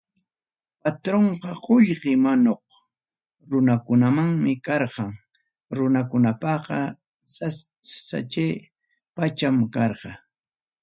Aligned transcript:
Patrunqa 0.81 1.51
qullqi 1.65 2.11
manuq 2.25 2.63
runakunaman 3.51 4.31
karqa, 4.65 5.05
runakunapaqa 5.77 6.79
sasachay 7.33 8.53
pacham 9.15 9.55
karqa. 9.73 10.11